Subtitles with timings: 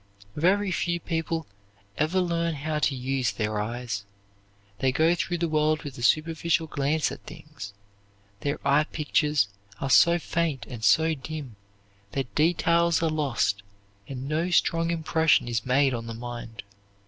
[0.35, 1.45] Very few people
[1.95, 4.03] ever learn how to use their eyes.
[4.79, 7.75] They go through the world with a superficial glance at things;
[8.39, 9.47] their eye pictures
[9.79, 11.55] are so faint and so dim
[12.13, 13.61] that details are lost
[14.07, 16.63] and no strong impression is made on the mind.